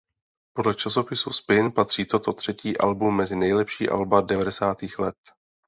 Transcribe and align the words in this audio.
Podle 0.57 0.75
časopisu 0.75 1.31
Spin 1.31 1.71
patří 1.71 2.05
toto 2.05 2.33
třetí 2.33 2.77
album 2.77 3.15
mezi 3.17 3.35
nejlepší 3.35 3.89
alba 3.89 4.21
devadesátých 4.21 4.99
let. 4.99 5.17